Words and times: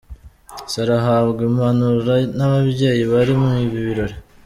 Sarah 0.71 0.97
ahabwa 1.01 1.41
impanuro 1.49 2.11
n'ababyeyi 2.37 3.03
bari 3.11 3.33
muri 3.41 3.57
ibi 3.65 3.79
birori. 3.87 4.15